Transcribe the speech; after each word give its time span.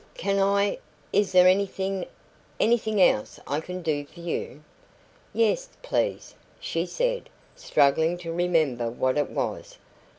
"Can 0.15 0.39
I 0.39 0.79
is 1.13 1.31
there 1.31 1.47
anything 1.47 2.07
anything 2.59 2.99
I 3.45 3.59
can 3.59 3.83
do 3.83 4.03
for 4.03 4.19
you?" 4.21 4.63
"Yes, 5.31 5.69
please," 5.83 6.33
she 6.59 6.87
said, 6.87 7.29
struggling 7.55 8.17
to 8.17 8.33
remember 8.33 8.89
what 8.89 9.15
it 9.15 9.29
was. 9.29 9.77